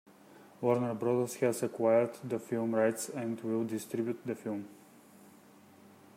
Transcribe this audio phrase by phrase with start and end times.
[0.61, 4.67] Warner Brothers has acquired the film rights and will distribute the film.